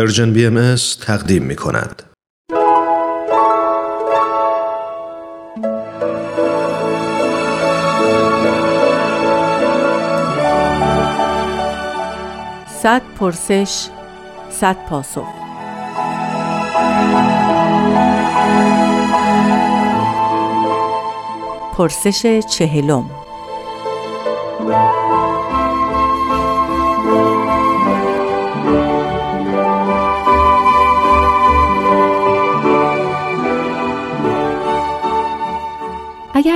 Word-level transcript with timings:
پرژن 0.00 0.32
بی 0.32 0.46
ام 0.46 0.74
تقدیم 1.06 1.42
می 1.42 1.56
کند. 1.56 2.02
صد 12.82 13.02
پرسش 13.18 13.88
صد 14.50 14.76
پاسخ 14.88 15.26
پرسش 21.76 22.40
چهلم 22.50 23.10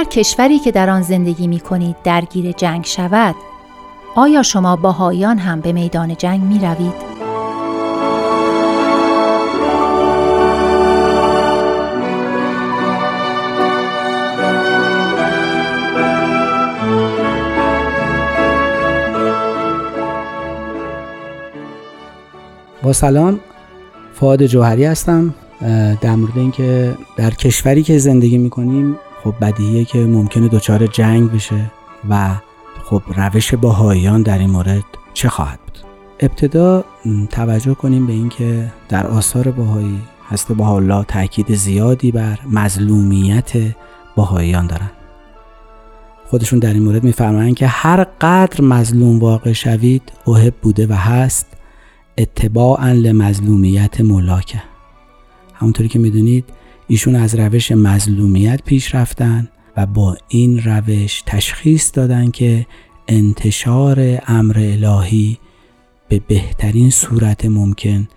اگر 0.05 0.13
کشوری 0.13 0.59
که 0.59 0.71
در 0.71 0.91
آن 0.91 1.03
زندگی 1.03 1.47
می 1.47 1.61
کنید 1.61 1.97
درگیر 2.05 2.53
جنگ 2.53 2.85
شود 2.85 3.35
آیا 4.15 4.43
شما 4.43 4.77
باهایان 4.77 5.39
هم 5.39 5.61
به 5.61 5.73
میدان 5.73 6.17
جنگ 6.17 6.43
می 6.43 6.59
روید؟ 6.59 7.15
با 22.83 22.93
سلام 22.93 23.41
فعاد 24.15 24.47
جوهری 24.47 24.85
هستم 24.85 25.35
در 26.01 26.15
مورد 26.17 26.39
اینکه 26.39 26.95
در 27.17 27.31
کشوری 27.31 27.83
که 27.83 27.99
زندگی 27.99 28.39
می‌کنیم 28.39 28.97
خب 29.25 29.35
بدیهیه 29.41 29.85
که 29.85 29.99
ممکنه 29.99 30.49
دچار 30.49 30.87
جنگ 30.87 31.33
بشه 31.33 31.71
و 32.11 32.35
خب 32.85 33.03
روش 33.17 33.55
باهایان 33.55 34.23
در 34.23 34.39
این 34.39 34.51
مورد 34.51 34.85
چه 35.15 35.29
خواهد 35.29 35.59
بود؟ 35.61 35.79
ابتدا 36.21 36.85
توجه 37.31 37.75
کنیم 37.75 38.07
به 38.07 38.13
اینکه 38.13 38.73
در 38.89 39.07
آثار 39.07 39.51
باهایی 39.51 40.01
هست 40.31 40.61
الله 40.61 41.05
تاکید 41.05 41.55
زیادی 41.55 42.13
بر 42.13 42.39
مظلومیت 42.51 43.53
باهایان 44.17 44.67
دارن. 44.67 44.91
خودشون 46.27 46.59
در 46.59 46.73
این 46.73 46.83
مورد 46.83 47.05
میفرمایند 47.05 47.55
که 47.55 47.67
هر 47.67 48.05
قدر 48.21 48.65
مظلوم 48.65 49.19
واقع 49.19 49.53
شوید 49.53 50.13
اوهب 50.25 50.55
بوده 50.63 50.87
و 50.87 50.93
هست 50.93 51.47
اتباعا 52.19 52.93
لمظلومیت 52.93 54.01
مولاکه. 54.01 54.63
همونطوری 55.55 55.89
که 55.89 55.99
می‌دونید 55.99 56.45
ایشون 56.87 57.17
از 57.17 57.35
روش 57.35 57.73
مظلومیت 57.73 58.61
پیش 58.65 58.95
رفتن 58.95 59.49
و 59.77 59.87
با 59.87 60.17
این 60.29 60.63
روش 60.63 61.23
تشخیص 61.27 61.91
دادن 61.95 62.31
که 62.31 62.67
انتشار 63.09 64.23
امر 64.27 64.59
الهی 64.59 65.39
به 66.09 66.21
بهترین 66.29 66.91
صورت 66.91 67.45
ممکن 67.45 68.09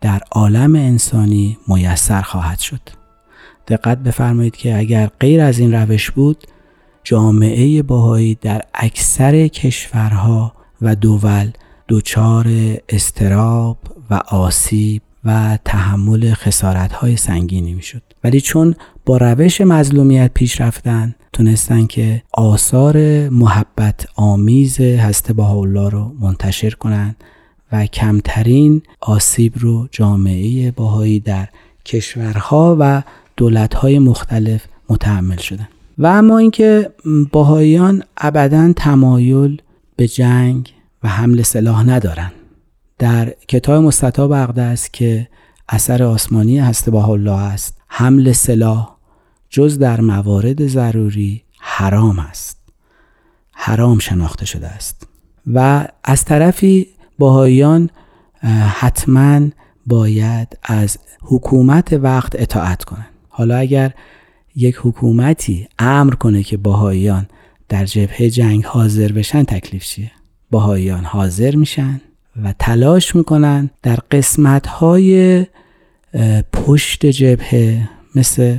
در 0.00 0.20
عالم 0.30 0.74
انسانی 0.74 1.58
میسر 1.68 2.22
خواهد 2.22 2.58
شد. 2.58 2.80
دقت 3.68 3.98
بفرمایید 3.98 4.56
که 4.56 4.78
اگر 4.78 5.10
غیر 5.20 5.40
از 5.40 5.58
این 5.58 5.74
روش 5.74 6.10
بود 6.10 6.44
جامعه 7.04 7.82
باهایی 7.82 8.34
در 8.34 8.62
اکثر 8.74 9.48
کشورها 9.48 10.52
و 10.82 10.96
دول 10.96 11.50
دچار 11.88 12.46
استراب 12.88 13.78
و 14.10 14.14
آسیب 14.28 15.02
و 15.24 15.58
تحمل 15.64 16.34
خسارت 16.34 16.92
های 16.92 17.16
سنگینی 17.16 17.74
می‌شد. 17.74 18.02
ولی 18.24 18.40
چون 18.40 18.74
با 19.06 19.16
روش 19.16 19.60
مظلومیت 19.60 20.30
پیش 20.34 20.60
رفتن 20.60 21.14
تونستن 21.32 21.86
که 21.86 22.22
آثار 22.32 23.28
محبت 23.28 24.06
آمیز 24.16 24.80
هسته 24.80 25.32
با 25.32 25.48
الله 25.48 25.88
رو 25.88 26.12
منتشر 26.20 26.70
کنند 26.70 27.16
و 27.72 27.86
کمترین 27.86 28.82
آسیب 29.00 29.52
رو 29.56 29.88
جامعه 29.90 30.70
باهایی 30.70 31.20
در 31.20 31.48
کشورها 31.84 32.76
و 32.80 33.02
دولتهای 33.36 33.98
مختلف 33.98 34.64
متحمل 34.88 35.36
شدن. 35.36 35.68
و 35.98 36.06
اما 36.06 36.38
اینکه 36.38 36.90
باهاییان 37.32 38.02
ابدا 38.16 38.72
تمایل 38.72 39.62
به 39.96 40.08
جنگ 40.08 40.72
و 41.02 41.08
حمل 41.08 41.42
سلاح 41.42 41.82
ندارن 41.82 42.32
در 43.00 43.34
کتاب 43.48 43.84
مستطاب 43.84 44.32
اقدس 44.32 44.90
که 44.90 45.28
اثر 45.68 46.02
آسمانی 46.02 46.58
هست 46.58 46.90
با 46.90 47.04
الله 47.04 47.40
است 47.40 47.80
حمل 47.86 48.32
سلاح 48.32 48.96
جز 49.50 49.78
در 49.78 50.00
موارد 50.00 50.66
ضروری 50.66 51.42
حرام 51.58 52.18
است. 52.18 52.58
حرام 53.52 53.98
شناخته 53.98 54.46
شده 54.46 54.68
است. 54.68 55.06
و 55.46 55.88
از 56.04 56.24
طرفی 56.24 56.86
باهایان 57.18 57.90
حتما 58.68 59.40
باید 59.86 60.58
از 60.62 60.98
حکومت 61.22 61.92
وقت 61.92 62.32
اطاعت 62.40 62.84
کنند. 62.84 63.10
حالا 63.28 63.56
اگر 63.56 63.94
یک 64.56 64.76
حکومتی 64.82 65.68
امر 65.78 66.14
کنه 66.14 66.42
که 66.42 66.56
باهایان 66.56 67.26
در 67.68 67.84
جبهه 67.84 68.30
جنگ 68.30 68.64
حاضر 68.64 69.12
بشن 69.12 69.42
تکلیف 69.42 69.84
چیه؟ 69.84 70.10
باهایان 70.50 71.04
حاضر 71.04 71.56
میشن. 71.56 72.00
و 72.36 72.54
تلاش 72.58 73.16
می‌کنن 73.16 73.70
در 73.82 73.98
قسمت 74.10 74.66
های 74.66 75.46
پشت 76.52 77.06
جبهه 77.06 77.88
مثل 78.14 78.58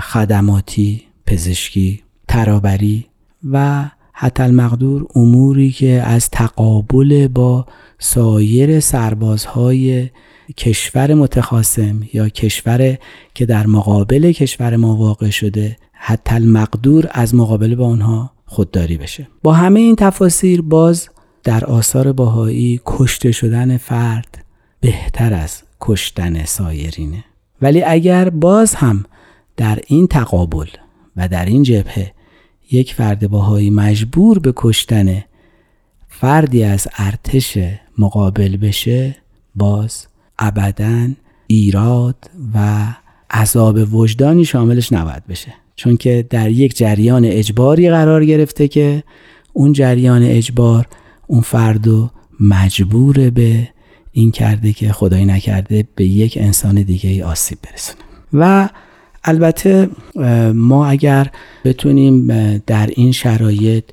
خدماتی 0.00 1.02
پزشکی 1.26 2.02
ترابری 2.28 3.06
و 3.50 3.84
حتی 4.12 4.42
المقدور 4.42 5.06
اموری 5.14 5.70
که 5.70 6.02
از 6.06 6.30
تقابل 6.30 7.28
با 7.28 7.66
سایر 7.98 8.80
سربازهای 8.80 10.10
کشور 10.56 11.14
متخاصم 11.14 12.00
یا 12.12 12.28
کشور 12.28 12.98
که 13.34 13.46
در 13.46 13.66
مقابل 13.66 14.32
کشور 14.32 14.76
ما 14.76 14.96
واقع 14.96 15.30
شده 15.30 15.76
حتی 15.92 16.34
المقدور 16.34 17.08
از 17.10 17.34
مقابله 17.34 17.76
با 17.76 17.86
آنها 17.86 18.32
خودداری 18.46 18.96
بشه. 18.96 19.28
با 19.42 19.52
همه 19.52 19.80
این 19.80 19.96
تفاسیر 19.96 20.62
باز 20.62 21.08
در 21.44 21.64
آثار 21.64 22.12
باهایی 22.12 22.80
کشته 22.86 23.32
شدن 23.32 23.76
فرد 23.76 24.44
بهتر 24.80 25.34
از 25.34 25.62
کشتن 25.80 26.44
سایرینه. 26.44 27.24
ولی 27.62 27.82
اگر 27.82 28.30
باز 28.30 28.74
هم 28.74 29.04
در 29.56 29.78
این 29.86 30.06
تقابل 30.06 30.68
و 31.16 31.28
در 31.28 31.44
این 31.44 31.62
جبهه 31.62 32.12
یک 32.70 32.94
فرد 32.94 33.30
باهایی 33.30 33.70
مجبور 33.70 34.38
به 34.38 34.52
کشتن 34.56 35.24
فردی 36.08 36.64
از 36.64 36.88
ارتش 36.96 37.58
مقابل 37.98 38.56
بشه 38.56 39.16
باز 39.54 40.06
ابدا 40.38 41.08
ایراد 41.46 42.30
و 42.54 42.86
عذاب 43.30 43.94
وجدانی 43.94 44.44
شاملش 44.44 44.92
نباید 44.92 45.26
بشه. 45.26 45.54
چون 45.76 45.96
که 45.96 46.26
در 46.30 46.50
یک 46.50 46.76
جریان 46.76 47.24
اجباری 47.24 47.90
قرار 47.90 48.24
گرفته 48.24 48.68
که 48.68 49.02
اون 49.52 49.72
جریان 49.72 50.22
اجبار 50.22 50.86
اون 51.28 51.40
فردو 51.40 52.10
مجبور 52.40 53.30
به 53.30 53.68
این 54.12 54.30
کرده 54.30 54.72
که 54.72 54.92
خدایی 54.92 55.24
نکرده 55.24 55.88
به 55.94 56.04
یک 56.04 56.38
انسان 56.40 56.74
دیگه 56.74 57.10
ای 57.10 57.22
آسیب 57.22 57.58
برسونه. 57.62 57.98
و 58.32 58.68
البته 59.24 59.88
ما 60.54 60.86
اگر 60.86 61.30
بتونیم 61.64 62.26
در 62.66 62.86
این 62.86 63.12
شرایط 63.12 63.84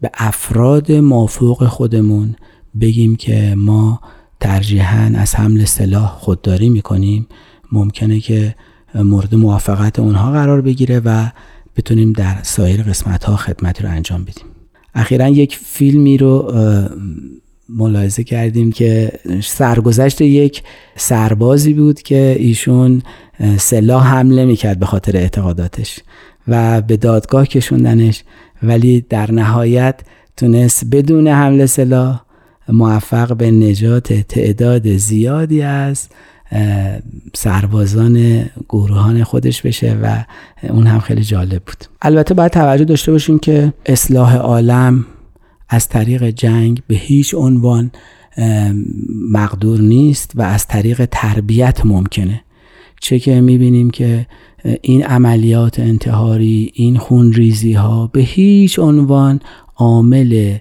به 0.00 0.10
افراد 0.14 0.92
مافوق 0.92 1.66
خودمون 1.66 2.36
بگیم 2.80 3.16
که 3.16 3.54
ما 3.56 4.00
ترجیحاً 4.40 5.12
از 5.14 5.34
حمل 5.34 5.64
سلاح 5.64 6.18
خودداری 6.18 6.68
می‌کنیم 6.68 7.26
ممکنه 7.72 8.20
که 8.20 8.54
مورد 8.94 9.34
موافقت 9.34 9.98
اونها 9.98 10.32
قرار 10.32 10.60
بگیره 10.60 11.00
و 11.04 11.26
بتونیم 11.76 12.12
در 12.12 12.38
سایر 12.42 12.82
قسمت 12.82 13.24
ها 13.24 13.36
خدمتی 13.36 13.82
رو 13.82 13.88
انجام 13.88 14.24
بدیم. 14.24 14.51
اخیرا 14.94 15.28
یک 15.28 15.56
فیلمی 15.56 16.18
رو 16.18 16.52
ملاحظه 17.68 18.24
کردیم 18.24 18.72
که 18.72 19.12
سرگذشت 19.42 20.20
یک 20.20 20.62
سربازی 20.96 21.74
بود 21.74 22.02
که 22.02 22.36
ایشون 22.38 23.02
سلاح 23.58 24.06
حمله 24.06 24.44
می‌کرد 24.44 24.78
به 24.78 24.86
خاطر 24.86 25.16
اعتقاداتش 25.16 26.00
و 26.48 26.80
به 26.80 26.96
دادگاه 26.96 27.46
کشوندنش 27.46 28.24
ولی 28.62 29.04
در 29.08 29.32
نهایت 29.32 30.00
تونست 30.36 30.84
بدون 30.90 31.28
حمله 31.28 31.66
سلاح 31.66 32.20
موفق 32.68 33.36
به 33.36 33.50
نجات 33.50 34.12
تعداد 34.12 34.96
زیادی 34.96 35.62
از 35.62 36.08
سربازان 37.34 38.44
گروهان 38.68 39.24
خودش 39.24 39.62
بشه 39.62 39.98
و 40.02 40.24
اون 40.62 40.86
هم 40.86 41.00
خیلی 41.00 41.24
جالب 41.24 41.62
بود. 41.64 41.84
البته 42.02 42.34
باید 42.34 42.52
توجه 42.52 42.84
داشته 42.84 43.12
باشیم 43.12 43.38
که 43.38 43.72
اصلاح 43.86 44.36
عالم 44.36 45.06
از 45.68 45.88
طریق 45.88 46.24
جنگ 46.24 46.82
به 46.86 46.94
هیچ 46.94 47.34
عنوان 47.34 47.90
مقدور 49.32 49.80
نیست 49.80 50.32
و 50.34 50.42
از 50.42 50.66
طریق 50.66 51.08
تربیت 51.10 51.86
ممکنه. 51.86 52.42
چه 53.00 53.18
که 53.18 53.40
می‌بینیم 53.40 53.90
که 53.90 54.26
این 54.82 55.04
عملیات 55.04 55.80
انتحاری 55.80 56.72
این 56.74 56.98
خونریزی 56.98 57.72
ها 57.72 58.06
به 58.06 58.20
هیچ 58.20 58.78
عنوان 58.78 59.40
عامل 59.76 60.58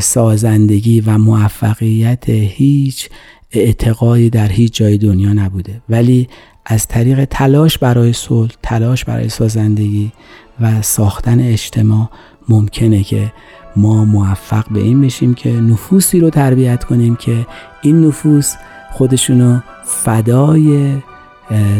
سازندگی 0.00 1.00
و 1.00 1.18
موفقیت 1.18 2.28
هیچ 2.28 3.08
اعتقادی 3.52 4.30
در 4.30 4.48
هیچ 4.48 4.74
جای 4.74 4.98
دنیا 4.98 5.32
نبوده. 5.32 5.82
ولی 5.88 6.28
از 6.66 6.86
طریق 6.86 7.24
تلاش 7.24 7.78
برای 7.78 8.12
صلح 8.12 8.50
تلاش 8.62 9.04
برای 9.04 9.28
سازندگی 9.28 10.12
و 10.60 10.82
ساختن 10.82 11.40
اجتماع 11.40 12.10
ممکنه 12.48 13.02
که 13.02 13.32
ما 13.76 14.04
موفق 14.04 14.68
به 14.68 14.80
این 14.80 15.00
بشیم 15.00 15.34
که 15.34 15.50
نفوسی 15.50 16.20
رو 16.20 16.30
تربیت 16.30 16.84
کنیم 16.84 17.16
که 17.16 17.46
این 17.82 18.06
نفوس 18.06 18.54
خودشونو 18.92 19.60
فدای 19.84 20.96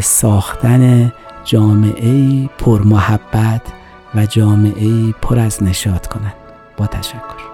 ساختن 0.00 1.12
جامعه 1.44 2.46
پر 2.58 2.82
محبت 2.82 3.62
و 4.14 4.26
جامعه 4.26 5.12
پر 5.12 5.38
از 5.38 5.62
نشاط 5.62 6.06
کنند 6.06 6.34
با 6.76 6.86
تشکر. 6.86 7.51